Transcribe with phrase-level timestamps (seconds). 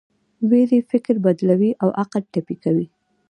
[0.49, 2.87] ویرې فکر بدلوي او عقل ټپي کوي.